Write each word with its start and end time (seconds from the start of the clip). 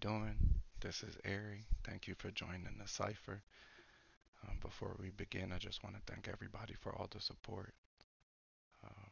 doing? 0.00 0.36
This 0.80 1.02
is 1.02 1.16
Ari. 1.24 1.64
Thank 1.84 2.06
you 2.06 2.14
for 2.16 2.30
joining 2.30 2.78
the 2.80 2.86
Psypher. 2.86 3.42
Um, 4.44 4.58
before 4.62 4.94
we 5.00 5.10
begin, 5.10 5.52
I 5.52 5.58
just 5.58 5.82
want 5.82 5.96
to 5.96 6.12
thank 6.12 6.28
everybody 6.28 6.74
for 6.74 6.94
all 6.94 7.08
the 7.10 7.20
support. 7.20 7.74
Um, 8.84 9.10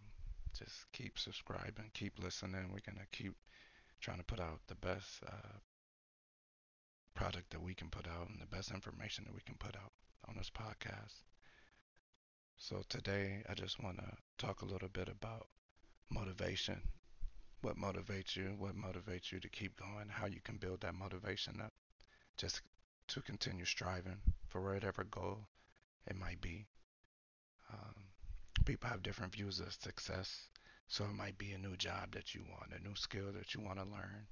just 0.57 0.87
keep 0.93 1.19
subscribing, 1.19 1.91
keep 1.93 2.23
listening. 2.23 2.71
We're 2.71 2.87
gonna 2.87 3.07
keep 3.11 3.35
trying 4.01 4.19
to 4.19 4.25
put 4.25 4.39
out 4.39 4.61
the 4.69 4.77
best 4.77 5.23
uh, 5.27 5.59
product 7.15 7.51
that 7.51 7.63
we 7.63 7.75
can 7.75 7.89
put 7.91 8.07
out 8.07 8.29
and 8.29 8.41
the 8.41 8.57
best 8.57 8.71
information 8.71 9.25
that 9.25 9.35
we 9.35 9.41
can 9.45 9.57
put 9.57 9.75
out 9.75 9.93
on 10.29 10.37
this 10.37 10.51
podcast. 10.51 11.23
So 12.59 12.83
today, 12.89 13.43
I 13.49 13.55
just 13.55 13.83
want 13.83 13.99
to 13.99 14.13
talk 14.39 14.63
a 14.63 14.67
little 14.67 14.89
bit 14.89 15.09
about 15.09 15.49
motivation 16.11 16.81
what 17.63 17.77
motivates 17.77 18.37
you, 18.37 18.55
what 18.59 18.77
motivates 18.77 19.33
you 19.33 19.41
to 19.41 19.49
keep 19.49 19.77
going, 19.79 20.09
how 20.09 20.27
you 20.27 20.41
can 20.45 20.57
build 20.57 20.81
that 20.81 20.95
motivation 20.95 21.61
up 21.61 21.73
just 22.37 22.61
to 23.09 23.21
continue 23.23 23.65
striving 23.65 24.21
for 24.49 24.61
whatever 24.61 25.05
goal 25.05 25.49
it 26.07 26.17
might 26.17 26.41
be. 26.41 26.67
Um, 27.73 27.95
people 28.65 28.89
have 28.89 29.03
different 29.03 29.35
views 29.35 29.61
of 29.61 29.73
success. 29.73 30.49
So 30.89 31.05
it 31.05 31.15
might 31.15 31.37
be 31.37 31.53
a 31.53 31.59
new 31.59 31.77
job 31.77 32.13
that 32.13 32.35
you 32.35 32.45
want, 32.49 32.73
a 32.73 32.83
new 32.87 32.95
skill 32.95 33.33
that 33.33 33.55
you 33.55 33.61
want 33.61 33.79
to 33.79 33.85
learn. 33.85 34.27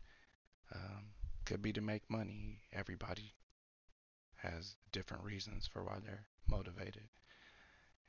Um, 0.74 1.04
could 1.44 1.62
be 1.62 1.72
to 1.72 1.80
make 1.80 2.08
money. 2.08 2.60
Everybody 2.72 3.34
has 4.36 4.76
different 4.92 5.24
reasons 5.24 5.66
for 5.66 5.82
why 5.82 5.98
they're 6.04 6.26
motivated. 6.48 7.08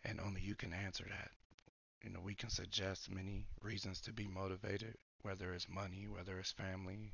And 0.04 0.20
only 0.20 0.42
you 0.42 0.56
can 0.56 0.74
answer 0.74 1.06
that. 1.10 1.32
You 2.04 2.12
know, 2.12 2.22
we 2.22 2.36
can 2.36 2.50
suggest 2.50 3.10
many 3.10 3.48
reasons 3.62 4.00
to 4.02 4.14
be 4.14 4.28
motivated, 4.28 4.96
whether 5.26 5.54
it's 5.54 5.68
money, 5.68 6.08
whether 6.08 6.38
it's 6.38 6.52
family, 6.52 7.12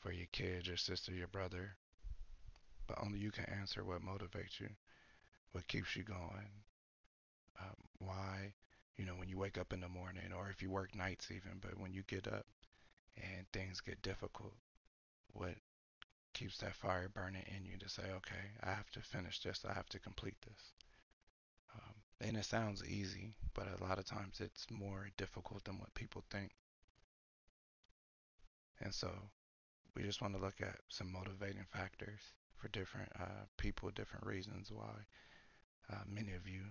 for 0.00 0.10
your 0.10 0.26
kids, 0.32 0.66
your 0.66 0.76
sister, 0.76 1.12
your 1.12 1.28
brother. 1.28 1.76
But 2.88 2.98
only 3.00 3.20
you 3.20 3.30
can 3.30 3.44
answer 3.44 3.84
what 3.84 4.02
motivates 4.02 4.58
you, 4.58 4.68
what 5.52 5.68
keeps 5.68 5.94
you 5.94 6.02
going, 6.02 6.50
um, 7.60 7.76
why, 8.00 8.54
you 8.96 9.06
know, 9.06 9.14
when 9.14 9.28
you 9.28 9.38
wake 9.38 9.56
up 9.56 9.72
in 9.72 9.80
the 9.80 9.88
morning, 9.88 10.32
or 10.36 10.50
if 10.50 10.62
you 10.62 10.70
work 10.70 10.96
nights 10.96 11.30
even, 11.30 11.60
but 11.60 11.78
when 11.78 11.92
you 11.92 12.02
get 12.08 12.26
up 12.26 12.44
and 13.16 13.46
things 13.52 13.80
get 13.80 14.02
difficult, 14.02 14.54
what 15.32 15.54
keeps 16.34 16.58
that 16.58 16.74
fire 16.74 17.08
burning 17.08 17.44
in 17.56 17.64
you 17.64 17.78
to 17.78 17.88
say, 17.88 18.02
okay, 18.16 18.50
I 18.64 18.70
have 18.70 18.90
to 18.90 19.00
finish 19.00 19.40
this, 19.40 19.64
I 19.68 19.74
have 19.74 19.88
to 19.90 20.00
complete 20.00 20.40
this. 20.44 20.72
Um, 21.76 21.94
and 22.20 22.36
it 22.36 22.46
sounds 22.46 22.84
easy, 22.84 23.36
but 23.54 23.68
a 23.78 23.84
lot 23.84 23.98
of 24.00 24.06
times 24.06 24.40
it's 24.40 24.66
more 24.72 25.10
difficult 25.16 25.62
than 25.64 25.78
what 25.78 25.94
people 25.94 26.24
think. 26.28 26.50
And 28.82 28.92
so 28.92 29.10
we 29.94 30.02
just 30.02 30.20
want 30.20 30.34
to 30.34 30.40
look 30.40 30.60
at 30.60 30.76
some 30.88 31.12
motivating 31.12 31.64
factors 31.72 32.20
for 32.56 32.68
different 32.68 33.08
uh, 33.18 33.46
people, 33.56 33.90
different 33.90 34.26
reasons 34.26 34.70
why 34.70 35.06
uh, 35.92 36.02
many 36.06 36.32
of 36.32 36.46
you 36.46 36.62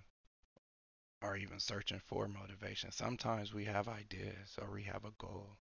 are 1.21 1.37
even 1.37 1.59
searching 1.59 2.01
for 2.05 2.27
motivation. 2.27 2.91
Sometimes 2.91 3.53
we 3.53 3.65
have 3.65 3.87
ideas 3.87 4.57
or 4.61 4.71
we 4.71 4.83
have 4.83 5.05
a 5.05 5.13
goal 5.19 5.57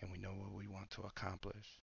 and 0.00 0.10
we 0.10 0.18
know 0.18 0.30
what 0.30 0.52
we 0.52 0.68
want 0.68 0.90
to 0.90 1.02
accomplish. 1.02 1.80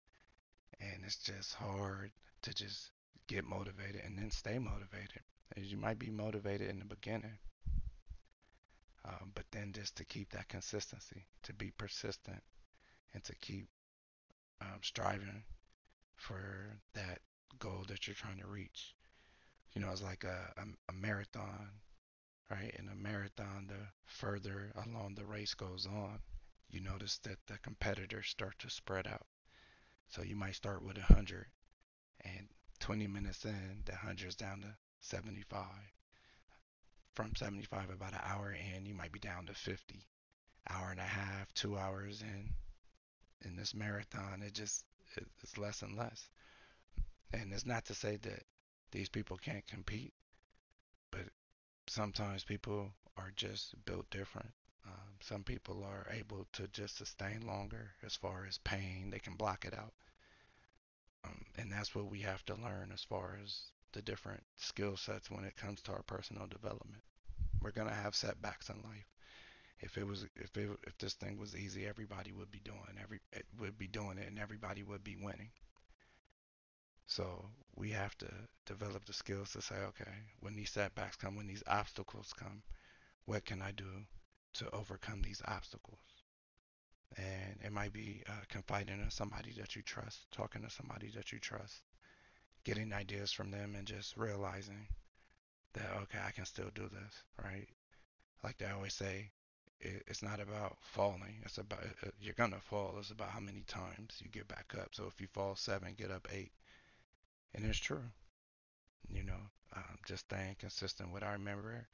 And 0.80 1.04
it's 1.06 1.18
just 1.18 1.54
hard 1.54 2.12
to 2.42 2.54
just 2.54 2.92
get 3.28 3.46
motivated 3.46 4.02
and 4.04 4.18
then 4.18 4.32
stay 4.32 4.58
motivated. 4.58 5.22
As 5.56 5.72
you 5.72 5.78
might 5.78 6.00
be 6.00 6.10
motivated 6.10 6.70
in 6.70 6.80
the 6.80 6.86
beginning, 6.86 7.38
um, 9.06 9.32
but 9.36 9.46
then 9.52 9.72
just 9.74 9.96
to 9.98 10.06
keep 10.06 10.32
that 10.32 10.48
consistency, 10.48 11.26
to 11.44 11.54
be 11.54 11.72
persistent, 11.78 12.42
and 13.14 13.24
to 13.24 13.36
keep 13.36 13.68
um, 14.62 14.80
striving 14.82 15.44
for 16.16 16.78
that 16.94 17.20
goal 17.60 17.84
that 17.88 18.08
you're 18.08 18.16
trying 18.16 18.38
to 18.40 18.48
reach. 18.48 18.96
You 19.74 19.82
know, 19.82 19.92
it's 19.92 20.04
like 20.04 20.24
a, 20.24 20.54
a, 20.58 20.64
a 20.90 20.94
marathon, 20.94 21.70
right? 22.50 22.76
In 22.78 22.90
a 22.90 22.96
marathon, 22.96 23.68
the 23.68 23.88
further 24.06 24.72
along 24.86 25.16
the 25.16 25.26
race 25.26 25.54
goes 25.54 25.88
on, 25.88 26.20
you 26.70 26.80
notice 26.80 27.18
that 27.20 27.40
the 27.48 27.58
competitors 27.60 28.28
start 28.28 28.58
to 28.60 28.70
spread 28.70 29.08
out. 29.08 29.26
So 30.10 30.22
you 30.22 30.36
might 30.36 30.56
start 30.56 30.84
with 30.84 30.98
100, 30.98 31.48
and 32.24 32.48
20 32.80 33.08
minutes 33.08 33.46
in, 33.46 33.84
the 33.86 33.94
100 33.94 34.28
is 34.28 34.36
down 34.36 34.62
to 34.62 34.76
75. 35.00 35.66
From 37.16 37.36
75, 37.36 37.90
about 37.90 38.14
an 38.14 38.20
hour 38.24 38.54
in, 38.54 38.86
you 38.86 38.94
might 38.94 39.12
be 39.12 39.20
down 39.20 39.46
to 39.48 39.54
50. 39.54 40.06
Hour 40.70 40.92
and 40.92 41.00
a 41.00 41.04
half, 41.04 41.54
two 41.54 41.78
hours 41.78 42.22
in 42.22 42.54
this 43.62 43.76
marathon, 43.76 44.42
it 44.42 44.54
just 44.54 44.86
it's 45.44 45.56
less 45.56 45.84
and 45.84 45.96
less. 45.96 46.30
And 47.32 47.54
it's 47.54 47.66
not 47.66 47.86
to 47.86 47.94
say 47.94 48.18
that 48.18 48.44
these 48.92 49.08
people 49.08 49.38
can't 49.38 49.68
compete, 49.68 50.14
but 51.12 51.28
sometimes 51.88 52.44
people 52.44 52.92
are 53.18 53.32
just 53.36 53.76
built 53.86 54.10
different. 54.10 54.52
Um, 54.88 55.14
some 55.20 55.44
people 55.44 55.84
are 55.84 56.08
able 56.12 56.48
to 56.54 56.68
just 56.70 56.98
sustain 56.98 57.46
longer 57.46 57.92
as 58.04 58.16
far 58.16 58.48
as 58.48 58.58
pain, 58.58 59.12
they 59.12 59.20
can 59.20 59.36
block 59.36 59.64
it 59.64 59.78
out. 59.78 59.94
Um, 61.24 61.46
and 61.60 61.72
that's 61.72 61.94
what 61.94 62.10
we 62.10 62.22
have 62.22 62.44
to 62.46 62.56
learn 62.56 62.90
as 62.92 63.04
far 63.04 63.38
as 63.44 63.62
the 63.92 64.02
different 64.02 64.42
skill 64.58 64.98
sets 64.98 65.30
when 65.30 65.44
it 65.44 65.56
comes 65.56 65.84
to 65.84 65.92
our 65.92 66.02
personal 66.02 66.48
development. 66.48 67.04
We're 67.62 67.78
going 67.78 67.90
to 67.90 67.94
have 67.94 68.16
setbacks 68.16 68.70
in 68.70 68.78
life 68.78 69.06
if 69.82 69.98
it 69.98 70.06
was 70.06 70.26
if 70.36 70.56
it, 70.58 70.70
if 70.88 70.98
this 70.98 71.14
thing 71.14 71.38
was 71.38 71.56
easy, 71.56 71.88
everybody 71.88 72.32
would 72.32 72.52
be 72.52 72.62
doing 72.64 72.98
every 73.02 73.20
would 73.60 73.78
be 73.78 73.88
doing 73.88 74.18
it, 74.18 74.28
and 74.28 74.40
everybody 74.40 74.84
would 74.84 75.04
be 75.04 75.16
winning. 75.16 75.52
So 77.08 77.50
we 77.76 77.92
have 77.92 78.18
to 78.20 78.32
develop 78.66 79.06
the 79.06 79.14
skills 79.14 79.52
to 79.52 79.62
say, 79.62 79.76
okay, 79.90 80.12
when 80.40 80.56
these 80.56 80.72
setbacks 80.72 81.18
come, 81.18 81.36
when 81.36 81.48
these 81.48 81.64
obstacles 81.68 82.34
come, 82.34 82.64
what 83.26 83.46
can 83.46 83.62
I 83.62 83.72
do 83.72 84.06
to 84.54 84.70
overcome 84.72 85.22
these 85.22 85.42
obstacles? 85.46 86.00
And 87.18 87.60
it 87.64 87.74
might 87.74 87.94
be 87.94 88.24
uh, 88.28 88.44
confiding 88.50 89.02
in 89.02 89.12
somebody 89.12 89.52
that 89.58 89.76
you 89.76 89.82
trust, 89.82 90.32
talking 90.32 90.62
to 90.64 90.70
somebody 90.70 91.10
that 91.16 91.32
you 91.32 91.40
trust, 91.40 91.82
getting 92.64 92.94
ideas 92.94 93.32
from 93.32 93.52
them, 93.52 93.76
and 93.76 93.88
just 93.88 94.16
realizing 94.18 94.88
that 95.74 95.92
okay, 96.04 96.20
I 96.26 96.32
can 96.32 96.46
still 96.46 96.70
do 96.74 96.90
this, 96.90 97.24
right? 97.44 97.68
Like 98.44 98.58
they 98.58 98.68
always 98.68 98.94
say, 98.94 99.32
it's 99.82 100.24
not 100.24 100.40
about 100.40 100.78
falling. 100.82 101.42
It's 101.44 101.58
about 101.58 101.84
uh, 102.06 102.10
you're 102.22 102.34
gonna 102.36 102.60
fall. 102.60 102.96
It's 103.00 103.12
about 103.12 103.30
how 103.30 103.40
many 103.40 103.64
times 103.68 104.22
you 104.24 104.30
get 104.30 104.48
back 104.48 104.74
up. 104.80 104.90
So 104.92 105.06
if 105.08 105.20
you 105.20 105.28
fall 105.28 105.56
seven, 105.56 105.96
get 105.98 106.12
up 106.12 106.28
eight, 106.32 106.52
and 107.54 107.66
it's 107.66 107.80
true. 107.80 108.04
You 109.10 109.24
know, 109.24 109.50
um, 109.76 109.98
just 110.06 110.26
staying 110.26 110.56
consistent. 110.60 111.12
What 111.12 111.24
I 111.24 111.34
remember 111.34 111.88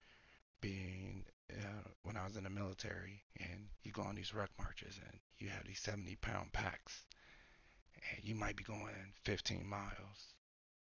being 0.61 1.25
uh, 1.51 1.89
when 2.03 2.17
I 2.17 2.25
was 2.25 2.35
in 2.35 2.43
the 2.43 2.49
military, 2.49 3.21
and 3.39 3.67
you 3.83 3.91
go 3.91 4.01
on 4.01 4.15
these 4.15 4.33
ruck 4.33 4.49
marches, 4.59 4.99
and 5.03 5.19
you 5.37 5.49
have 5.49 5.65
these 5.65 5.79
70 5.79 6.15
pound 6.17 6.51
packs, 6.53 7.05
and 7.95 8.27
you 8.27 8.35
might 8.35 8.55
be 8.55 8.63
going 8.63 9.13
15 9.23 9.65
miles, 9.67 10.33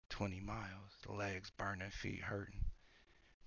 20 0.09 0.39
miles, 0.41 0.91
legs 1.07 1.51
burning, 1.57 1.91
feet 1.91 2.21
hurting. 2.21 2.65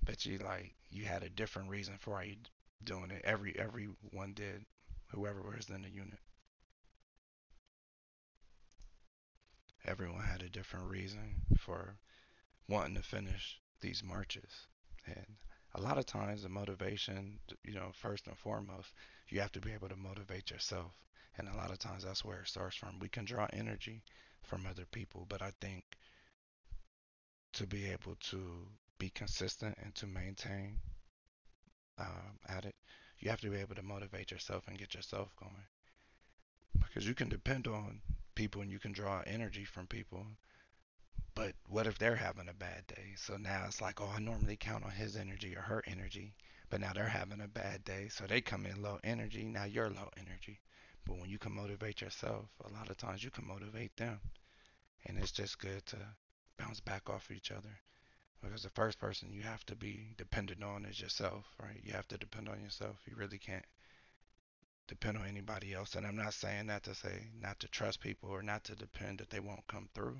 But 0.04 0.26
you 0.26 0.38
like 0.38 0.74
you 0.90 1.04
had 1.04 1.22
a 1.22 1.28
different 1.28 1.68
reason 1.68 1.96
for 1.98 2.12
why 2.12 2.22
you 2.24 2.36
doing 2.84 3.10
it. 3.10 3.22
Every 3.24 3.58
everyone 3.58 4.32
did, 4.34 4.66
whoever 5.08 5.42
was 5.42 5.68
in 5.70 5.82
the 5.82 5.90
unit. 5.90 6.18
Everyone 9.84 10.24
had 10.24 10.42
a 10.42 10.48
different 10.48 10.90
reason 10.90 11.42
for 11.58 11.96
wanting 12.68 12.94
to 12.96 13.02
finish 13.02 13.60
these 13.80 14.02
marches, 14.02 14.66
and 15.06 15.36
a 15.74 15.80
lot 15.80 15.98
of 15.98 16.06
times 16.06 16.42
the 16.42 16.48
motivation, 16.48 17.40
you 17.64 17.74
know, 17.74 17.92
first 17.92 18.26
and 18.26 18.38
foremost, 18.38 18.92
you 19.28 19.40
have 19.40 19.52
to 19.52 19.60
be 19.60 19.72
able 19.72 19.88
to 19.88 19.96
motivate 19.96 20.50
yourself, 20.50 20.92
and 21.38 21.48
a 21.48 21.56
lot 21.56 21.70
of 21.70 21.78
times 21.78 22.04
that's 22.04 22.24
where 22.24 22.40
it 22.42 22.48
starts 22.48 22.76
from. 22.76 22.98
We 22.98 23.08
can 23.08 23.24
draw 23.24 23.46
energy 23.52 24.02
from 24.42 24.66
other 24.66 24.86
people, 24.86 25.26
but 25.28 25.42
I 25.42 25.52
think 25.60 25.84
to 27.54 27.66
be 27.66 27.86
able 27.90 28.16
to 28.16 28.68
be 28.98 29.10
consistent 29.10 29.76
and 29.82 29.94
to 29.94 30.06
maintain 30.06 30.80
um, 31.98 32.38
at 32.48 32.64
it, 32.64 32.74
you 33.18 33.30
have 33.30 33.40
to 33.40 33.50
be 33.50 33.58
able 33.58 33.74
to 33.74 33.82
motivate 33.82 34.30
yourself 34.30 34.64
and 34.66 34.78
get 34.78 34.94
yourself 34.94 35.34
going. 35.36 35.66
Because 36.86 37.06
you 37.06 37.14
can 37.14 37.28
depend 37.28 37.66
on 37.66 38.00
people 38.34 38.62
and 38.62 38.70
you 38.70 38.78
can 38.78 38.92
draw 38.92 39.22
energy 39.26 39.64
from 39.64 39.86
people. 39.86 40.26
But 41.34 41.54
what 41.68 41.86
if 41.86 41.98
they're 41.98 42.16
having 42.16 42.48
a 42.48 42.54
bad 42.54 42.86
day? 42.86 43.14
So 43.16 43.36
now 43.36 43.64
it's 43.66 43.80
like, 43.80 44.00
oh, 44.00 44.12
I 44.14 44.20
normally 44.20 44.56
count 44.56 44.84
on 44.84 44.90
his 44.90 45.16
energy 45.16 45.56
or 45.56 45.62
her 45.62 45.82
energy, 45.86 46.34
but 46.68 46.80
now 46.80 46.92
they're 46.92 47.06
having 47.06 47.40
a 47.40 47.48
bad 47.48 47.84
day. 47.84 48.08
So 48.10 48.26
they 48.26 48.40
come 48.40 48.66
in 48.66 48.82
low 48.82 48.98
energy. 49.02 49.44
Now 49.44 49.64
you're 49.64 49.88
low 49.88 50.10
energy. 50.18 50.60
But 51.06 51.18
when 51.18 51.30
you 51.30 51.38
can 51.38 51.54
motivate 51.54 52.00
yourself, 52.00 52.46
a 52.64 52.72
lot 52.72 52.90
of 52.90 52.96
times 52.96 53.24
you 53.24 53.30
can 53.30 53.46
motivate 53.46 53.96
them. 53.96 54.20
And 55.06 55.18
it's 55.18 55.32
just 55.32 55.58
good 55.58 55.84
to 55.86 55.96
bounce 56.58 56.80
back 56.80 57.08
off 57.08 57.30
each 57.30 57.50
other. 57.50 57.80
Because 58.42 58.62
the 58.62 58.70
first 58.70 58.98
person 58.98 59.32
you 59.32 59.42
have 59.42 59.64
to 59.66 59.76
be 59.76 60.14
dependent 60.16 60.62
on 60.62 60.84
is 60.84 61.00
yourself, 61.00 61.44
right? 61.62 61.80
You 61.82 61.92
have 61.92 62.08
to 62.08 62.18
depend 62.18 62.48
on 62.48 62.60
yourself. 62.60 62.96
You 63.06 63.14
really 63.16 63.38
can't 63.38 63.64
depend 64.88 65.16
on 65.16 65.26
anybody 65.26 65.72
else. 65.72 65.94
And 65.94 66.06
I'm 66.06 66.16
not 66.16 66.34
saying 66.34 66.66
that 66.66 66.82
to 66.84 66.94
say 66.94 67.28
not 67.40 67.60
to 67.60 67.68
trust 67.68 68.00
people 68.00 68.30
or 68.30 68.42
not 68.42 68.64
to 68.64 68.74
depend 68.74 69.18
that 69.18 69.30
they 69.30 69.40
won't 69.40 69.66
come 69.68 69.88
through. 69.94 70.18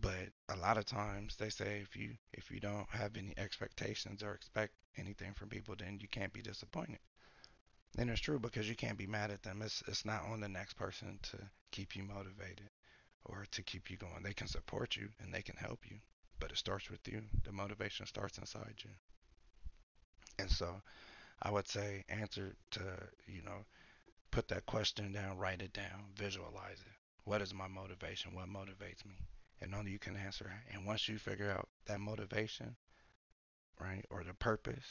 But 0.00 0.28
a 0.48 0.56
lot 0.56 0.78
of 0.78 0.84
times 0.84 1.36
they 1.36 1.48
say 1.50 1.80
if 1.80 1.96
you 1.96 2.16
if 2.32 2.50
you 2.50 2.60
don't 2.60 2.88
have 2.90 3.16
any 3.16 3.34
expectations 3.36 4.22
or 4.22 4.34
expect 4.34 4.74
anything 4.96 5.32
from 5.34 5.48
people, 5.48 5.74
then 5.76 5.98
you 6.00 6.08
can't 6.08 6.32
be 6.32 6.42
disappointed. 6.42 7.00
And 7.96 8.10
it's 8.10 8.20
true 8.20 8.38
because 8.38 8.68
you 8.68 8.76
can't 8.76 8.98
be 8.98 9.06
mad 9.06 9.30
at 9.30 9.42
them. 9.42 9.62
It's 9.62 9.82
it's 9.88 10.04
not 10.04 10.22
on 10.24 10.40
the 10.40 10.48
next 10.48 10.74
person 10.74 11.18
to 11.22 11.38
keep 11.72 11.96
you 11.96 12.04
motivated 12.04 12.70
or 13.24 13.46
to 13.50 13.62
keep 13.62 13.90
you 13.90 13.96
going. 13.96 14.22
They 14.22 14.34
can 14.34 14.46
support 14.46 14.94
you 14.94 15.08
and 15.20 15.32
they 15.32 15.42
can 15.42 15.56
help 15.56 15.80
you, 15.90 15.98
but 16.38 16.50
it 16.50 16.58
starts 16.58 16.90
with 16.90 17.06
you. 17.08 17.22
The 17.44 17.52
motivation 17.52 18.06
starts 18.06 18.38
inside 18.38 18.74
you. 18.84 18.90
And 20.38 20.50
so 20.50 20.82
I 21.42 21.50
would 21.50 21.68
say 21.68 22.04
answer 22.08 22.54
to, 22.72 22.80
you 23.26 23.42
know, 23.42 23.64
put 24.30 24.48
that 24.48 24.66
question 24.66 25.12
down, 25.12 25.38
write 25.38 25.62
it 25.62 25.72
down, 25.72 26.12
visualize 26.16 26.80
it. 26.80 26.92
What 27.24 27.42
is 27.42 27.52
my 27.54 27.68
motivation? 27.68 28.34
What 28.34 28.48
motivates 28.48 29.04
me? 29.04 29.16
And 29.60 29.74
only 29.74 29.90
you 29.90 29.98
can 29.98 30.16
answer. 30.16 30.50
And 30.72 30.86
once 30.86 31.08
you 31.08 31.18
figure 31.18 31.50
out 31.50 31.68
that 31.86 32.00
motivation, 32.00 32.76
right, 33.80 34.04
or 34.10 34.24
the 34.24 34.34
purpose, 34.34 34.86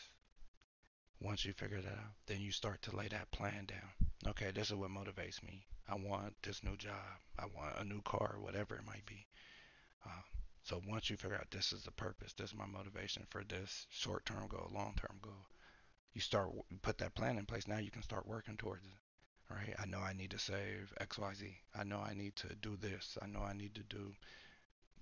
once 1.20 1.46
you 1.46 1.54
figure 1.54 1.82
that 1.82 1.92
out, 1.92 2.14
then 2.28 2.42
you 2.42 2.52
start 2.52 2.82
to 2.84 2.96
lay 2.96 3.08
that 3.08 3.32
plan 3.32 3.66
down. 3.66 3.90
Okay, 4.28 4.52
this 4.52 4.70
is 4.70 4.76
what 4.76 4.92
motivates 4.92 5.42
me. 5.44 5.66
I 5.90 5.96
want 5.96 6.36
this 6.44 6.64
new 6.64 6.76
job. 6.78 7.22
I 7.40 7.46
want 7.46 7.80
a 7.80 7.84
new 7.84 8.02
car, 8.02 8.36
whatever 8.40 8.76
it 8.76 8.86
might 8.86 9.06
be. 9.06 9.26
Um, 10.06 10.24
so 10.68 10.82
once 10.86 11.10
you 11.10 11.16
figure 11.16 11.38
out 11.38 11.50
this 11.50 11.72
is 11.72 11.84
the 11.84 11.92
purpose, 11.92 12.34
this 12.34 12.50
is 12.50 12.56
my 12.58 12.66
motivation 12.66 13.26
for 13.30 13.42
this 13.46 13.88
short-term 13.90 14.50
goal, 14.50 14.70
long-term 14.74 15.18
goal, 15.22 15.48
you 16.14 16.20
start 16.20 16.50
you 16.70 16.78
put 16.82 16.98
that 16.98 17.16
plan 17.16 17.38
in 17.38 17.46
place. 17.46 17.70
Now 17.70 17.78
you 17.78 17.90
can 17.90 18.02
start 18.02 18.28
working 18.28 18.58
towards 18.58 18.86
it. 18.86 19.54
Right? 19.54 19.74
I 19.80 19.86
know 19.86 20.00
I 20.00 20.12
need 20.12 20.32
to 20.32 20.40
save 20.40 20.92
X, 21.00 21.18
Y, 21.18 21.34
Z. 21.36 21.56
I 21.74 21.86
know 21.86 22.00
I 22.00 22.14
need 22.14 22.36
to 22.38 22.54
do 22.62 22.76
this. 22.76 23.18
I 23.22 23.28
know 23.28 23.44
I 23.44 23.54
need 23.54 23.76
to 23.76 23.84
do 23.84 24.14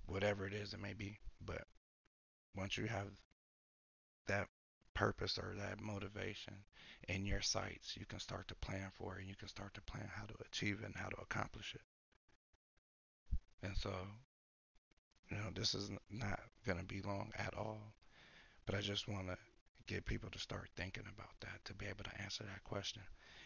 whatever 0.06 0.46
it 0.46 0.52
is 0.52 0.72
it 0.72 0.78
may 0.78 0.92
be. 0.92 1.18
But 1.44 1.64
once 2.54 2.76
you 2.76 2.86
have 2.86 3.08
that 4.28 4.46
purpose 4.94 5.36
or 5.36 5.56
that 5.58 5.80
motivation 5.80 6.54
in 7.08 7.26
your 7.26 7.40
sights, 7.40 7.96
you 7.96 8.06
can 8.06 8.20
start 8.20 8.46
to 8.48 8.54
plan 8.54 8.92
for 8.94 9.18
it 9.18 9.26
you 9.26 9.34
can 9.34 9.48
start 9.48 9.74
to 9.74 9.80
plan 9.80 10.08
how 10.14 10.26
to 10.26 10.34
achieve 10.46 10.78
it 10.78 10.86
and 10.86 10.94
how 10.94 11.08
to 11.08 11.20
accomplish 11.20 11.74
it. 11.74 11.82
And 13.66 13.76
so, 13.76 13.90
you 15.30 15.36
know, 15.36 15.50
this 15.54 15.74
is 15.74 15.90
not 16.10 16.40
going 16.64 16.78
to 16.78 16.84
be 16.84 17.02
long 17.02 17.32
at 17.38 17.54
all, 17.56 17.94
but 18.64 18.74
I 18.74 18.80
just 18.80 19.08
want 19.08 19.28
to 19.28 19.36
get 19.86 20.04
people 20.04 20.30
to 20.30 20.38
start 20.38 20.68
thinking 20.76 21.04
about 21.12 21.30
that 21.40 21.64
to 21.64 21.74
be 21.74 21.86
able 21.86 22.04
to 22.04 22.22
answer 22.22 22.44
that 22.44 22.64
question. 22.64 23.02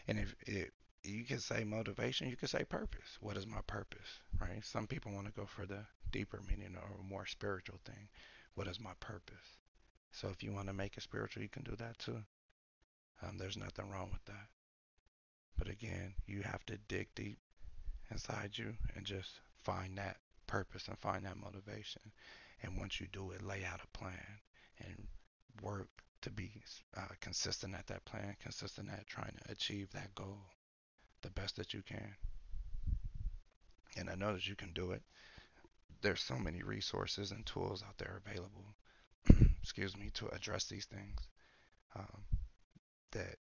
And 0.09 0.19
if 0.19 0.35
it, 0.47 0.73
you 1.03 1.25
can 1.25 1.39
say 1.39 1.65
motivation, 1.65 2.29
you 2.29 2.37
can 2.37 2.49
say 2.49 2.65
purpose. 2.65 3.19
What 3.21 3.37
is 3.37 3.47
my 3.47 3.61
purpose, 3.67 4.21
right? 4.41 4.65
Some 4.65 4.87
people 4.87 5.13
want 5.13 5.27
to 5.27 5.33
go 5.33 5.47
for 5.47 5.67
the 5.67 5.85
deeper 6.11 6.41
meaning 6.49 6.77
or 6.77 7.03
more 7.03 7.27
spiritual 7.27 7.79
thing. 7.85 8.09
What 8.55 8.69
is 8.69 8.81
my 8.81 8.93
purpose? 9.01 9.59
So 10.13 10.29
if 10.29 10.43
you 10.43 10.53
want 10.53 10.67
to 10.67 10.75
make 10.75 10.97
it 10.97 11.03
spiritual, 11.03 11.43
you 11.43 11.49
can 11.49 11.63
do 11.63 11.77
that 11.77 11.99
too. 11.99 12.23
Um, 13.23 13.39
there's 13.39 13.57
nothing 13.57 13.89
wrong 13.89 14.11
with 14.13 14.25
that. 14.27 14.49
But 15.57 15.69
again, 15.69 16.15
you 16.27 16.43
have 16.43 16.65
to 16.67 16.79
dig 16.89 17.09
deep 17.15 17.39
inside 18.11 18.57
you 18.57 18.75
and 18.97 19.05
just 19.05 19.41
find 19.63 19.97
that 19.99 20.17
purpose 20.51 20.89
and 20.89 20.99
find 20.99 21.25
that 21.25 21.37
motivation. 21.37 22.03
And 22.63 22.77
once 22.77 23.01
you 23.01 23.07
do 23.13 23.31
it, 23.31 23.43
lay 23.43 23.65
out 23.65 23.81
a 23.83 23.99
plan 23.99 24.41
and 24.81 25.07
work 25.63 25.89
to 26.23 26.31
be 26.31 26.51
uh, 26.97 27.15
consistent 27.21 27.75
at 27.75 27.87
that 27.87 28.05
plan, 28.05 28.37
consistent 28.43 28.89
at 28.93 29.07
trying 29.07 29.33
to 29.45 29.53
achieve 29.53 29.91
that 29.93 30.15
goal 30.15 30.41
the 31.23 31.31
best 31.31 31.57
that 31.57 31.73
you 31.73 31.83
can. 31.83 32.15
And 33.97 34.11
I 34.11 34.15
know 34.17 34.33
that 34.33 34.49
you 34.49 34.57
can 34.57 34.73
do 34.73 34.91
it. 34.91 35.03
There's 36.03 36.21
so 36.21 36.37
many 36.37 36.63
resources 36.63 37.31
and 37.31 37.45
tools 37.47 37.83
out 37.87 37.99
there 37.99 38.21
available, 38.27 38.75
excuse 39.63 39.97
me, 39.97 40.11
to 40.15 40.29
address 40.29 40.67
these 40.67 40.87
things. 40.87 41.29
Um, 41.95 42.23
that 43.13 43.37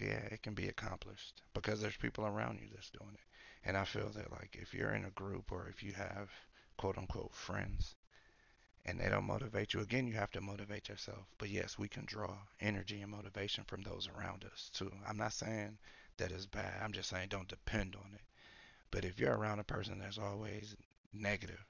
yeah, 0.00 0.24
it 0.30 0.42
can 0.42 0.54
be 0.54 0.68
accomplished 0.68 1.42
because 1.54 1.80
there's 1.80 1.96
people 1.96 2.24
around 2.24 2.58
you 2.60 2.68
that's 2.72 2.90
doing 2.90 3.12
it. 3.14 3.29
And 3.64 3.76
I 3.76 3.84
feel 3.84 4.10
that 4.10 4.30
like 4.32 4.56
if 4.60 4.74
you're 4.74 4.94
in 4.94 5.04
a 5.04 5.10
group 5.10 5.52
or 5.52 5.68
if 5.68 5.82
you 5.82 5.92
have 5.92 6.30
quote 6.76 6.98
unquote 6.98 7.34
friends 7.34 7.94
and 8.84 8.98
they 9.00 9.08
don't 9.08 9.24
motivate 9.24 9.74
you, 9.74 9.80
again, 9.80 10.06
you 10.06 10.14
have 10.14 10.30
to 10.32 10.40
motivate 10.40 10.88
yourself. 10.88 11.26
But 11.38 11.50
yes, 11.50 11.78
we 11.78 11.88
can 11.88 12.04
draw 12.06 12.36
energy 12.60 13.02
and 13.02 13.10
motivation 13.10 13.64
from 13.64 13.82
those 13.82 14.08
around 14.08 14.44
us 14.44 14.70
too. 14.74 14.92
I'm 15.06 15.16
not 15.18 15.32
saying 15.32 15.78
that 16.16 16.32
is 16.32 16.46
bad. 16.46 16.82
I'm 16.82 16.92
just 16.92 17.08
saying 17.10 17.28
don't 17.28 17.48
depend 17.48 17.96
on 17.96 18.12
it. 18.14 18.22
But 18.90 19.04
if 19.04 19.18
you're 19.18 19.36
around 19.36 19.58
a 19.60 19.64
person 19.64 19.98
that's 19.98 20.18
always 20.18 20.76
negative, 21.12 21.64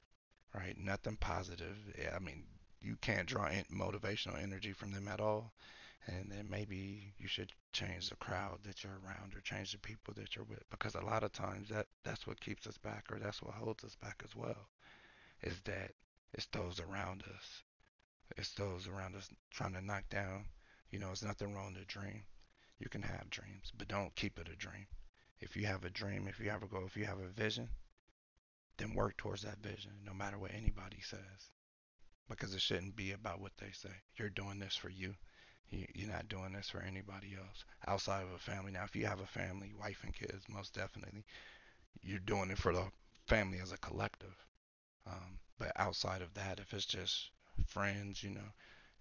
right? 0.55 0.77
Nothing 0.79 1.17
positive. 1.17 1.77
Yeah, 1.99 2.15
I 2.17 2.19
mean, 2.19 2.45
you 2.81 2.97
can't 3.01 3.29
draw 3.29 3.49
motivational 3.73 4.43
energy 4.43 4.73
from 4.73 4.93
them 4.93 5.09
at 5.09 5.21
all. 5.21 5.53
And 6.07 6.31
then 6.31 6.49
maybe 6.51 7.13
you 7.19 7.29
should 7.29 7.53
change 7.73 8.09
the 8.09 8.17
crowd 8.17 8.59
that 8.65 8.83
you're 8.83 9.01
around 9.05 9.35
or 9.35 9.41
change 9.41 9.73
the 9.73 9.79
people 9.79 10.15
that 10.15 10.35
you're 10.35 10.45
with 10.45 10.69
because 10.71 10.95
a 10.95 11.01
lot 11.05 11.23
of 11.23 11.33
times 11.33 11.69
that 11.69 11.87
that's 12.05 12.27
what 12.27 12.41
keeps 12.41 12.67
us 12.67 12.79
back 12.79 13.05
or 13.11 13.19
that's 13.19 13.43
what 13.43 13.55
holds 13.55 13.85
us 13.85 13.95
back 13.97 14.23
as 14.25 14.35
well 14.35 14.69
is 15.43 15.61
that 15.65 15.93
it's 16.33 16.47
those 16.47 16.81
around 16.81 17.23
us 17.35 17.63
it's 18.37 18.53
those 18.55 18.89
around 18.89 19.15
us 19.15 19.29
trying 19.51 19.75
to 19.75 19.81
knock 19.83 20.09
down 20.09 20.45
you 20.91 20.99
know 20.99 21.11
it's 21.11 21.23
nothing 21.23 21.55
wrong 21.55 21.75
to 21.75 21.85
dream 21.85 22.25
you 22.81 22.89
can 22.89 23.03
have 23.03 23.29
dreams, 23.29 23.71
but 23.77 23.89
don't 23.89 24.17
keep 24.17 24.39
it 24.39 24.49
a 24.49 24.57
dream. 24.57 24.87
If 25.39 25.55
you 25.55 25.67
have 25.67 25.85
a 25.85 25.91
dream, 25.91 26.27
if 26.27 26.41
you 26.41 26.49
have 26.49 26.63
a 26.63 26.67
goal, 26.67 26.87
if 26.87 26.97
you 26.97 27.05
have 27.05 27.21
a 27.21 27.29
vision, 27.29 27.69
then 28.79 28.95
work 28.95 29.19
towards 29.19 29.43
that 29.43 29.59
vision, 29.59 29.93
no 30.03 30.15
matter 30.15 30.39
what 30.39 30.55
anybody 30.55 31.01
says. 31.03 31.51
Because 32.27 32.55
it 32.55 32.63
shouldn't 32.63 32.97
be 32.97 33.13
about 33.13 33.41
what 33.41 33.53
they 33.59 33.71
say. 33.73 34.03
You're 34.17 34.31
doing 34.31 34.59
this 34.59 34.77
for 34.77 34.89
you. 34.89 35.15
You're 35.71 36.11
not 36.11 36.29
doing 36.29 36.53
this 36.53 36.69
for 36.69 36.83
anybody 36.83 37.37
else 37.39 37.65
outside 37.87 38.23
of 38.23 38.33
a 38.33 38.39
family. 38.39 38.73
Now, 38.73 38.85
if 38.85 38.97
you 38.97 39.07
have 39.07 39.21
a 39.21 39.27
family, 39.27 39.73
wife 39.79 40.03
and 40.03 40.15
kids, 40.15 40.45
most 40.49 40.75
definitely, 40.75 41.25
you're 42.03 42.19
doing 42.19 42.51
it 42.51 42.59
for 42.59 42.73
the 42.73 42.85
family 43.27 43.61
as 43.61 43.73
a 43.73 43.79
collective. 43.79 44.35
Um, 45.07 45.39
but 45.59 45.73
outside 45.77 46.23
of 46.23 46.35
that, 46.35 46.59
if 46.59 46.75
it's 46.75 46.87
just 46.87 47.31
friends, 47.67 48.23
you 48.23 48.31
know, 48.31 48.53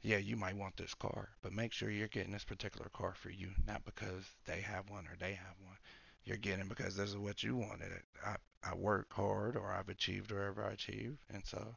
yeah, 0.01 0.17
you 0.17 0.37
might 0.37 0.55
want 0.55 0.77
this 0.77 0.93
car, 0.93 1.29
but 1.41 1.53
make 1.53 1.73
sure 1.73 1.89
you're 1.89 2.07
getting 2.07 2.31
this 2.31 2.45
particular 2.45 2.89
car 2.93 3.15
for 3.15 3.29
you, 3.31 3.49
not 3.67 3.83
because 3.85 4.25
they 4.45 4.61
have 4.61 4.89
one 4.89 5.07
or 5.07 5.15
they 5.19 5.33
have 5.33 5.55
one. 5.65 5.77
You're 6.23 6.37
getting 6.37 6.67
because 6.67 6.95
this 6.95 7.09
is 7.09 7.17
what 7.17 7.43
you 7.43 7.55
wanted. 7.55 7.91
I, 8.25 8.35
I 8.63 8.75
work 8.75 9.11
hard 9.13 9.55
or 9.57 9.71
I've 9.71 9.89
achieved 9.89 10.31
wherever 10.31 10.63
I 10.63 10.71
achieve, 10.71 11.17
and 11.33 11.45
so 11.45 11.75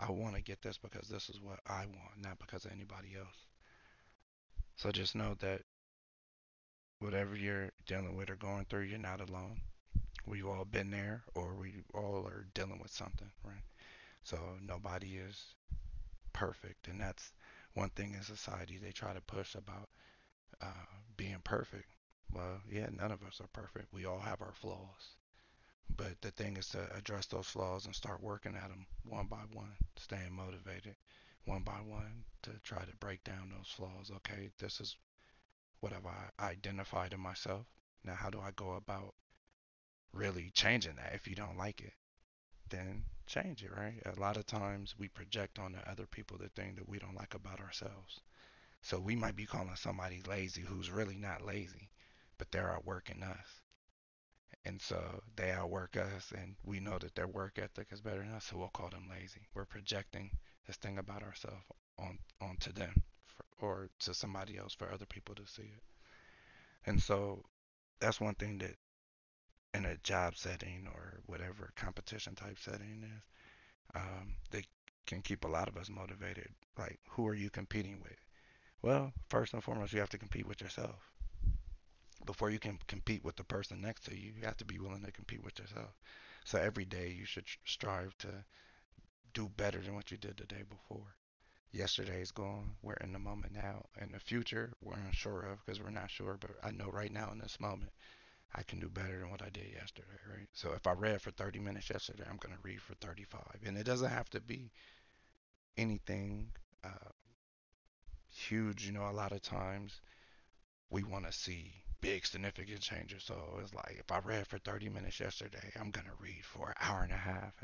I 0.00 0.10
want 0.10 0.34
to 0.36 0.42
get 0.42 0.62
this 0.62 0.78
because 0.78 1.08
this 1.08 1.28
is 1.28 1.40
what 1.40 1.60
I 1.66 1.86
want, 1.86 2.22
not 2.22 2.38
because 2.38 2.64
of 2.64 2.72
anybody 2.72 3.16
else. 3.16 3.49
So 4.80 4.90
just 4.90 5.14
know 5.14 5.34
that 5.40 5.62
whatever 7.00 7.34
you're 7.36 7.70
dealing 7.86 8.14
with 8.16 8.30
or 8.30 8.36
going 8.36 8.64
through, 8.64 8.82
you're 8.82 8.98
not 8.98 9.20
alone. 9.20 9.60
We've 10.26 10.46
all 10.46 10.64
been 10.64 10.90
there 10.90 11.22
or 11.34 11.54
we 11.54 11.74
all 11.94 12.26
are 12.26 12.46
dealing 12.54 12.80
with 12.80 12.92
something, 12.92 13.30
right? 13.44 13.64
So 14.24 14.38
nobody 14.62 15.18
is 15.18 15.54
perfect, 16.32 16.88
and 16.88 17.00
that's 17.00 17.32
one 17.74 17.90
thing 17.90 18.14
in 18.14 18.22
society 18.22 18.78
they 18.78 18.92
try 18.92 19.14
to 19.14 19.20
push 19.22 19.54
about 19.54 19.88
uh, 20.62 20.86
being 21.16 21.40
perfect. 21.44 21.88
Well, 22.32 22.60
yeah, 22.70 22.88
none 22.92 23.12
of 23.12 23.22
us 23.24 23.40
are 23.40 23.48
perfect. 23.52 23.92
We 23.92 24.06
all 24.06 24.20
have 24.20 24.42
our 24.42 24.54
flaws. 24.54 25.16
But 25.96 26.20
the 26.22 26.30
thing 26.32 26.56
is 26.56 26.68
to 26.70 26.92
address 26.96 27.26
those 27.26 27.46
flaws 27.48 27.86
and 27.86 27.94
start 27.94 28.22
working 28.22 28.56
at 28.56 28.68
them 28.70 28.86
one 29.04 29.26
by 29.26 29.44
one, 29.52 29.76
staying 29.96 30.32
motivated 30.32 30.96
one 31.44 31.62
by 31.62 31.80
one 31.80 32.24
to 32.42 32.50
try 32.62 32.84
to 32.84 32.96
break 32.96 33.24
down 33.24 33.50
those 33.50 33.68
flaws. 33.68 34.10
Okay, 34.16 34.50
this 34.58 34.80
is 34.80 34.96
what 35.80 35.92
have 35.92 36.06
I 36.06 36.30
identified 36.40 37.12
in 37.12 37.20
myself. 37.20 37.66
Now, 38.04 38.14
how 38.14 38.30
do 38.30 38.40
I 38.40 38.50
go 38.52 38.72
about 38.74 39.14
really 40.12 40.50
changing 40.54 40.96
that 40.96 41.14
if 41.14 41.26
you 41.28 41.34
don't 41.34 41.58
like 41.58 41.80
it? 41.80 41.94
then 42.70 43.04
change 43.26 43.62
it, 43.62 43.76
right? 43.76 44.00
A 44.06 44.18
lot 44.20 44.36
of 44.36 44.46
times 44.46 44.94
we 44.98 45.08
project 45.08 45.58
on 45.58 45.72
the 45.72 45.90
other 45.90 46.06
people 46.06 46.38
the 46.38 46.48
thing 46.48 46.74
that 46.76 46.88
we 46.88 46.98
don't 46.98 47.16
like 47.16 47.34
about 47.34 47.60
ourselves. 47.60 48.20
So 48.82 48.98
we 48.98 49.14
might 49.14 49.36
be 49.36 49.46
calling 49.46 49.76
somebody 49.76 50.22
lazy 50.26 50.62
who's 50.62 50.90
really 50.90 51.16
not 51.16 51.44
lazy, 51.44 51.90
but 52.38 52.50
they're 52.50 52.72
outworking 52.72 53.22
us. 53.22 53.60
And 54.64 54.80
so 54.80 55.22
they 55.36 55.50
outwork 55.50 55.96
us, 55.96 56.32
and 56.36 56.56
we 56.62 56.80
know 56.80 56.98
that 56.98 57.14
their 57.14 57.26
work 57.28 57.58
ethic 57.58 57.88
is 57.90 58.00
better 58.00 58.20
than 58.20 58.32
us, 58.32 58.46
so 58.46 58.58
we'll 58.58 58.68
call 58.68 58.90
them 58.90 59.08
lazy. 59.10 59.48
We're 59.54 59.64
projecting 59.64 60.30
this 60.70 60.76
thing 60.76 60.98
about 60.98 61.24
ourselves 61.24 61.64
on 61.98 62.16
onto 62.40 62.70
them 62.72 62.94
for, 63.26 63.66
or 63.66 63.88
to 63.98 64.14
somebody 64.14 64.56
else 64.56 64.72
for 64.72 64.88
other 64.92 65.04
people 65.04 65.34
to 65.34 65.44
see 65.44 65.62
it. 65.62 65.82
And 66.86 67.02
so 67.02 67.42
that's 67.98 68.20
one 68.20 68.36
thing 68.36 68.58
that 68.58 68.76
in 69.74 69.84
a 69.84 69.96
job 70.04 70.36
setting 70.36 70.86
or 70.94 71.22
whatever 71.26 71.72
competition 71.74 72.36
type 72.36 72.58
setting 72.60 73.02
is, 73.02 73.22
um, 73.96 74.34
they 74.52 74.62
can 75.06 75.22
keep 75.22 75.44
a 75.44 75.48
lot 75.48 75.66
of 75.66 75.76
us 75.76 75.90
motivated. 75.90 76.48
Like, 76.78 77.00
who 77.10 77.26
are 77.26 77.34
you 77.34 77.50
competing 77.50 78.00
with? 78.00 78.24
Well, 78.80 79.12
first 79.28 79.54
and 79.54 79.64
foremost, 79.64 79.92
you 79.92 79.98
have 79.98 80.10
to 80.10 80.18
compete 80.18 80.46
with 80.46 80.60
yourself 80.60 81.10
before 82.26 82.50
you 82.50 82.58
can 82.58 82.78
compete 82.86 83.24
with 83.24 83.36
the 83.36 83.44
person 83.44 83.80
next 83.80 84.04
to 84.04 84.14
you, 84.16 84.32
you 84.38 84.44
have 84.44 84.56
to 84.58 84.64
be 84.64 84.78
willing 84.78 85.02
to 85.02 85.10
compete 85.10 85.42
with 85.42 85.58
yourself. 85.58 85.98
So 86.44 86.58
every 86.58 86.84
day 86.84 87.08
you 87.18 87.24
should 87.24 87.46
strive 87.64 88.16
to 88.18 88.28
do 89.32 89.48
better 89.56 89.80
than 89.80 89.94
what 89.94 90.10
you 90.10 90.16
did 90.16 90.36
the 90.36 90.44
day 90.44 90.62
before. 90.68 91.14
Yesterday 91.72 92.20
is 92.20 92.32
gone. 92.32 92.72
We're 92.82 92.94
in 92.94 93.12
the 93.12 93.18
moment 93.18 93.54
now. 93.54 93.86
In 94.00 94.12
the 94.12 94.18
future, 94.18 94.72
we're 94.82 94.98
unsure 95.06 95.42
of 95.42 95.64
because 95.64 95.80
we're 95.80 95.90
not 95.90 96.10
sure. 96.10 96.36
But 96.40 96.50
I 96.64 96.72
know 96.72 96.90
right 96.90 97.12
now 97.12 97.30
in 97.32 97.38
this 97.38 97.60
moment, 97.60 97.92
I 98.54 98.64
can 98.64 98.80
do 98.80 98.88
better 98.88 99.20
than 99.20 99.30
what 99.30 99.42
I 99.42 99.50
did 99.50 99.72
yesterday, 99.72 100.18
right? 100.28 100.48
So 100.52 100.72
if 100.72 100.86
I 100.86 100.92
read 100.92 101.22
for 101.22 101.30
30 101.30 101.60
minutes 101.60 101.90
yesterday, 101.90 102.24
I'm 102.28 102.38
going 102.38 102.54
to 102.54 102.60
read 102.62 102.82
for 102.82 102.94
35. 102.94 103.42
And 103.64 103.78
it 103.78 103.84
doesn't 103.84 104.10
have 104.10 104.28
to 104.30 104.40
be 104.40 104.72
anything 105.76 106.50
uh, 106.82 107.12
huge. 108.28 108.84
You 108.84 108.92
know, 108.92 109.08
a 109.08 109.12
lot 109.12 109.30
of 109.32 109.42
times 109.42 110.00
we 110.90 111.04
want 111.04 111.26
to 111.26 111.32
see 111.32 111.72
big 112.00 112.26
significant 112.26 112.80
changes. 112.80 113.22
So 113.22 113.60
it's 113.62 113.74
like 113.74 113.96
if 114.00 114.10
I 114.10 114.18
read 114.18 114.48
for 114.48 114.58
30 114.58 114.88
minutes 114.88 115.20
yesterday, 115.20 115.70
I'm 115.78 115.90
going 115.90 116.06
to 116.06 116.22
read 116.22 116.44
for 116.44 116.70
an 116.70 116.74
hour 116.80 117.02
and 117.02 117.12
a 117.12 117.16
half. 117.16 117.54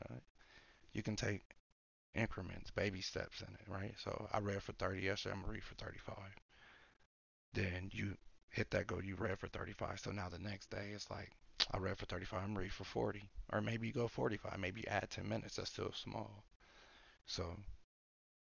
You 0.92 1.02
can 1.02 1.16
take 1.16 1.42
increments, 2.16 2.70
baby 2.70 3.00
steps 3.00 3.40
in 3.42 3.54
it, 3.54 3.68
right? 3.68 3.94
So 3.98 4.28
I 4.32 4.40
read 4.40 4.62
for 4.62 4.72
30 4.72 5.02
yesterday, 5.02 5.34
I'm 5.34 5.42
gonna 5.42 5.52
read 5.52 5.64
for 5.64 5.74
35. 5.74 6.16
Then 7.52 7.90
you 7.92 8.16
hit 8.50 8.70
that 8.70 8.86
goal, 8.86 9.04
you 9.04 9.16
read 9.16 9.38
for 9.38 9.48
35. 9.48 10.00
So 10.00 10.10
now 10.10 10.28
the 10.28 10.38
next 10.38 10.70
day 10.70 10.90
it's 10.94 11.10
like 11.10 11.30
I 11.72 11.78
read 11.78 11.98
for 11.98 12.06
35, 12.06 12.42
I'm 12.42 12.56
ready 12.56 12.70
for 12.70 12.84
40. 12.84 13.28
Or 13.52 13.60
maybe 13.60 13.86
you 13.86 13.92
go 13.92 14.08
45, 14.08 14.58
maybe 14.58 14.80
you 14.80 14.86
add 14.88 15.10
10 15.10 15.28
minutes, 15.28 15.56
that's 15.56 15.70
still 15.70 15.92
small. 15.92 16.44
So 17.26 17.56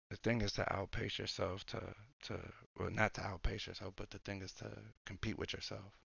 the 0.09 0.17
thing 0.17 0.41
is 0.41 0.51
to 0.53 0.73
outpace 0.73 1.17
yourself 1.17 1.65
to 1.65 1.81
to 2.23 2.39
well 2.77 2.91
not 2.91 3.13
to 3.15 3.21
outpace 3.21 3.67
yourself, 3.67 3.93
but 3.95 4.11
the 4.11 4.19
thing 4.19 4.41
is 4.41 4.53
to 4.53 4.69
compete 5.05 5.39
with 5.39 5.53
yourself 5.53 5.97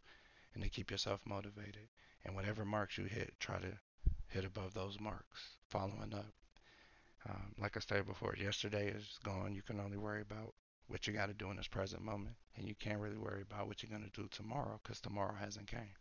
and 0.55 0.63
to 0.63 0.71
keep 0.71 0.91
yourself 0.91 1.21
motivated. 1.27 1.89
And 2.25 2.35
whatever 2.35 2.65
marks 2.65 2.99
you 2.99 3.05
hit, 3.05 3.35
try 3.39 3.59
to 3.59 3.79
hit 4.29 4.45
above 4.45 4.75
those 4.75 4.99
marks, 4.99 5.57
following 5.69 6.15
up. 6.15 6.33
Um, 7.29 7.55
like 7.59 7.77
I 7.77 7.81
said 7.81 8.07
before, 8.07 8.35
yesterday 8.37 8.89
is 8.89 9.19
gone. 9.23 9.55
You 9.55 9.63
can 9.63 9.81
only 9.81 9.99
worry 9.99 10.23
about 10.23 10.55
what 10.87 11.07
you 11.07 11.13
got 11.13 11.27
to 11.27 11.35
do 11.35 11.51
in 11.51 11.57
this 11.57 11.69
present 11.69 12.03
moment, 12.03 12.37
and 12.57 12.67
you 12.67 12.75
can't 12.75 13.01
really 13.01 13.19
worry 13.19 13.43
about 13.43 13.67
what 13.67 13.83
you're 13.83 13.91
going 13.91 14.11
to 14.11 14.21
do 14.21 14.29
tomorrow 14.29 14.81
because 14.83 15.01
tomorrow 15.01 15.35
hasn't 15.35 15.67
came. 15.67 15.93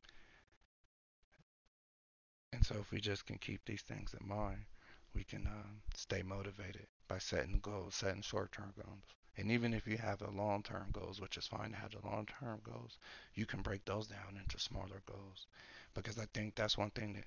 And 2.53 2.65
so, 2.65 2.75
if 2.79 2.91
we 2.91 3.01
just 3.01 3.25
can 3.25 3.37
keep 3.37 3.65
these 3.65 3.81
things 3.81 4.15
in 4.19 4.25
mind, 4.27 4.65
we 5.13 5.23
can 5.25 5.45
um, 5.47 5.81
stay 5.95 6.21
motivated 6.21 6.87
by 7.07 7.17
setting 7.17 7.59
goals, 7.61 7.95
setting 7.95 8.21
short-term 8.21 8.73
goals. 8.75 9.03
And 9.35 9.51
even 9.51 9.73
if 9.73 9.85
you 9.85 9.97
have 9.97 10.19
the 10.19 10.31
long-term 10.31 10.87
goals, 10.93 11.19
which 11.19 11.37
is 11.37 11.45
fine 11.45 11.71
to 11.71 11.77
have 11.77 11.91
the 11.91 12.07
long-term 12.07 12.61
goals, 12.63 12.97
you 13.35 13.45
can 13.45 13.61
break 13.61 13.83
those 13.85 14.07
down 14.07 14.39
into 14.41 14.59
smaller 14.59 15.01
goals. 15.05 15.45
Because 15.93 16.17
I 16.17 16.25
think 16.33 16.55
that's 16.55 16.77
one 16.77 16.89
thing 16.91 17.13
that 17.13 17.25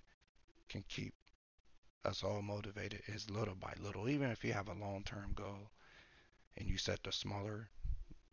can 0.68 0.84
keep 0.88 1.14
us 2.04 2.24
all 2.24 2.42
motivated 2.42 3.02
is 3.06 3.30
little 3.30 3.54
by 3.54 3.74
little. 3.78 4.08
Even 4.08 4.30
if 4.30 4.44
you 4.44 4.52
have 4.52 4.68
a 4.68 4.74
long 4.74 5.02
term 5.04 5.32
goal 5.34 5.70
and 6.56 6.68
you 6.68 6.78
set 6.78 7.02
the 7.02 7.12
smaller, 7.12 7.68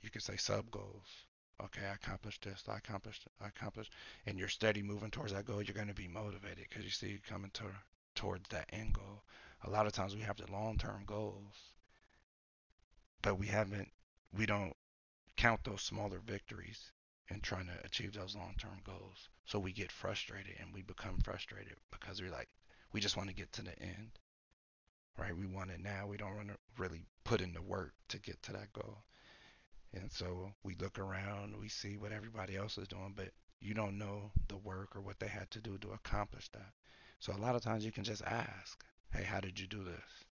you 0.02 0.10
can 0.10 0.22
say 0.22 0.38
sub 0.38 0.72
goals. 0.72 1.26
Okay, 1.64 1.86
I 1.86 1.96
accomplished 1.96 2.44
this, 2.44 2.64
I 2.68 2.78
accomplished, 2.78 3.28
I 3.42 3.48
accomplished, 3.48 3.92
and 4.26 4.38
you're 4.38 4.48
steady 4.48 4.84
moving 4.84 5.10
towards 5.10 5.34
that 5.34 5.46
goal. 5.46 5.62
You're 5.62 5.74
going 5.74 5.88
to 5.88 5.94
be 5.94 6.08
motivated 6.08 6.68
because 6.70 6.86
you 6.86 6.92
see 6.92 7.10
you 7.10 7.20
coming 7.28 7.50
to, 7.56 7.64
towards 8.14 8.48
that 8.50 8.70
end 8.72 8.94
goal. 8.94 9.24
A 9.64 9.70
lot 9.70 9.88
of 9.88 9.92
times 9.94 10.16
we 10.16 10.22
have 10.22 10.38
the 10.38 10.52
long 10.52 10.78
term 10.78 11.04
goals, 11.06 11.74
but 13.24 13.40
we 13.40 13.48
haven't, 13.48 13.90
we 14.32 14.46
don't 14.46 14.76
count 15.36 15.64
those 15.64 15.82
smaller 15.82 16.20
victories 16.20 16.92
in 17.30 17.42
trying 17.42 17.66
to 17.66 17.86
achieve 17.86 18.14
those 18.14 18.36
long 18.36 18.56
term 18.60 18.80
goals. 18.84 19.30
So 19.46 19.60
we 19.60 19.74
get 19.74 19.92
frustrated 19.92 20.56
and 20.60 20.74
we 20.74 20.84
become 20.84 21.20
frustrated 21.24 21.76
because 21.92 22.22
we're 22.22 22.32
like, 22.32 22.50
we 22.94 23.00
just 23.00 23.18
want 23.18 23.30
to 23.30 23.36
get 23.36 23.52
to 23.54 23.62
the 23.62 23.78
end, 23.82 24.12
right? 25.18 25.36
We 25.36 25.46
want 25.46 25.72
it 25.72 25.82
now. 25.82 26.08
We 26.08 26.18
don't 26.18 26.36
want 26.36 26.50
to 26.50 26.58
really 26.78 27.02
put 27.24 27.42
in 27.42 27.54
the 27.54 27.62
work 27.62 27.94
to 28.10 28.20
get 28.20 28.42
to 28.44 28.54
that 28.54 28.74
goal. 28.74 29.04
And 29.94 30.12
so 30.12 30.52
we 30.64 30.76
look 30.76 31.00
around, 31.00 31.56
we 31.60 31.70
see 31.70 31.98
what 31.98 32.12
everybody 32.12 32.56
else 32.56 32.78
is 32.78 32.88
doing, 32.88 33.14
but 33.16 33.30
you 33.60 33.74
don't 33.74 33.98
know 33.98 34.32
the 34.48 34.58
work 34.58 34.96
or 34.96 35.02
what 35.02 35.20
they 35.20 35.28
had 35.28 35.50
to 35.52 35.62
do 35.62 35.78
to 35.80 35.92
accomplish 35.92 36.50
that. 36.50 36.72
So 37.20 37.34
a 37.34 37.42
lot 37.42 37.56
of 37.56 37.64
times 37.64 37.86
you 37.86 37.92
can 37.92 38.04
just 38.04 38.22
ask, 38.24 38.84
hey, 39.12 39.24
how 39.24 39.40
did 39.40 39.60
you 39.60 39.68
do 39.68 39.84
this? 39.84 40.26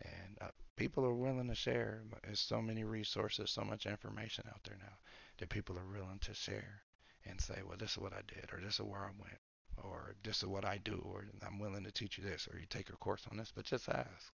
And 0.00 0.38
uh, 0.40 0.48
people 0.76 1.04
are 1.04 1.14
willing 1.14 1.48
to 1.48 1.54
share. 1.54 2.02
There's 2.24 2.40
so 2.40 2.62
many 2.62 2.84
resources, 2.84 3.50
so 3.50 3.62
much 3.62 3.86
information 3.86 4.44
out 4.48 4.62
there 4.64 4.78
now 4.80 4.96
that 5.38 5.50
people 5.50 5.76
are 5.78 5.86
willing 5.86 6.18
to 6.22 6.34
share 6.34 6.82
and 7.26 7.40
say, 7.40 7.60
well, 7.66 7.76
this 7.78 7.92
is 7.92 7.98
what 7.98 8.12
I 8.12 8.22
did, 8.26 8.52
or 8.52 8.60
this 8.60 8.74
is 8.74 8.80
where 8.80 9.00
I 9.00 9.10
went, 9.18 9.38
or 9.82 10.14
this 10.24 10.38
is 10.38 10.46
what 10.48 10.64
I 10.64 10.78
do, 10.78 11.02
or 11.04 11.24
I'm 11.46 11.58
willing 11.58 11.84
to 11.84 11.92
teach 11.92 12.18
you 12.18 12.24
this, 12.24 12.48
or 12.52 12.58
you 12.58 12.66
take 12.68 12.90
a 12.90 12.96
course 12.96 13.26
on 13.30 13.36
this, 13.38 13.52
but 13.54 13.64
just 13.64 13.88
ask 13.88 14.32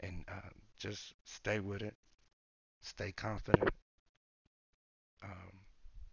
and 0.00 0.24
uh, 0.28 0.50
just 0.78 1.14
stay 1.24 1.60
with 1.60 1.82
it, 1.82 1.96
stay 2.82 3.12
confident, 3.12 3.70
um, 5.22 5.52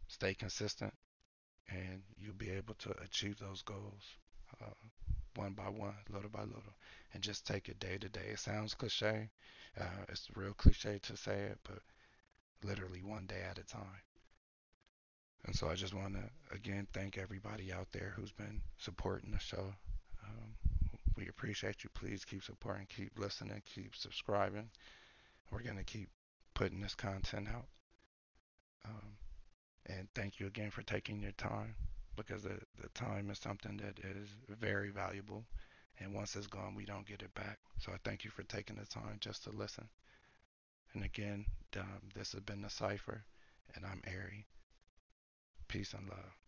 stay 0.08 0.34
consistent, 0.34 0.94
and 1.70 2.04
you'll 2.18 2.36
be 2.36 2.50
able 2.52 2.76
to 2.76 2.92
achieve 3.04 3.40
those 3.40 3.62
goals 3.64 4.04
uh, 4.62 4.74
one 5.36 5.54
by 5.54 5.70
one, 5.70 5.96
little 6.10 6.30
by 6.30 6.44
little, 6.44 6.76
and 7.14 7.24
just 7.24 7.46
take 7.48 7.70
it 7.70 7.80
day 7.80 7.98
to 7.98 8.10
day. 8.10 8.30
It 8.32 8.40
sounds 8.40 8.74
cliche, 8.74 9.30
uh, 9.80 10.06
it's 10.10 10.28
real 10.36 10.54
cliche 10.54 11.00
to 11.04 11.18
say 11.18 11.44
it, 11.44 11.60
but 11.64 11.80
literally 12.64 13.04
one 13.04 13.26
day 13.28 13.44
at 13.50 13.60
a 13.60 13.64
time. 13.64 14.02
And 15.46 15.56
so 15.56 15.70
I 15.70 15.76
just 15.76 15.94
want 15.94 16.16
to 16.16 16.56
again 16.56 16.88
thank 16.94 17.18
everybody 17.18 17.72
out 17.72 17.88
there 17.92 18.14
who's 18.16 18.32
been 18.32 18.62
supporting 18.78 19.32
the 19.32 19.40
show. 19.40 19.74
Um, 20.24 20.56
we 21.16 21.28
appreciate 21.28 21.84
you. 21.84 21.90
Please 21.94 22.26
keep 22.26 22.44
supporting, 22.44 22.88
keep 22.88 23.18
listening, 23.18 23.62
keep 23.66 23.96
subscribing. 23.96 24.70
We're 25.52 25.62
going 25.62 25.78
to 25.78 25.84
keep 25.84 26.10
putting 26.56 26.82
this 26.82 26.96
content 26.96 27.48
out. 27.48 27.66
Um, 28.86 29.18
and 29.88 30.08
thank 30.16 30.40
you 30.40 30.48
again 30.48 30.72
for 30.72 30.82
taking 30.82 31.22
your 31.22 31.32
time 31.34 31.76
because 32.16 32.44
the, 32.44 32.60
the 32.82 32.90
time 32.90 33.30
is 33.30 33.40
something 33.40 33.78
that 33.78 34.00
is 34.00 34.30
very 34.50 34.90
valuable. 34.90 35.46
And 36.00 36.14
once 36.14 36.36
it's 36.36 36.48
gone, 36.48 36.76
we 36.76 36.86
don't 36.86 37.08
get 37.08 37.22
it 37.22 37.34
back. 37.36 37.60
So 37.80 37.92
I 37.92 37.98
thank 38.04 38.24
you 38.24 38.32
for 38.32 38.44
taking 38.44 38.76
the 38.76 38.86
time 38.86 39.18
just 39.20 39.44
to 39.44 39.52
listen. 39.52 39.88
And 40.94 41.04
again, 41.04 41.46
um, 41.78 42.02
this 42.16 42.32
has 42.34 42.42
been 42.42 42.62
The 42.62 42.70
Psypher, 42.70 43.24
and 43.76 43.86
I'm 43.86 44.02
Ari. 44.08 44.46
Peace 45.76 45.94
and 45.94 46.08
love. 46.08 46.45